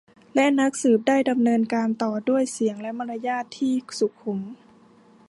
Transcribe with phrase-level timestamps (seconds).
[0.35, 4.39] และนักสืบได้ดำเนินการต่อด้วยเสียงและมารยาทที่สุขุม